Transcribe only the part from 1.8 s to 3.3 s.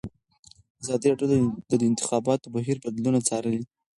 د انتخاباتو بهیر بدلونونه